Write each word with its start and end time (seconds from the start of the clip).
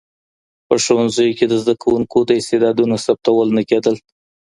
په 0.67 0.75
ښوونځیو 0.83 1.37
کي 1.37 1.45
د 1.47 1.53
زده 1.61 1.73
کوونکو 1.83 2.17
د 2.25 2.31
استعدادونو 2.39 2.95
ثبتول 3.05 3.47
نه 3.57 3.63
کيدل. 3.69 3.95